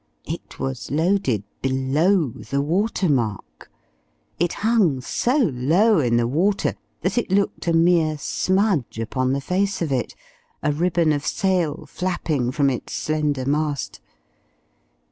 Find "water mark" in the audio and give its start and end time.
2.59-3.69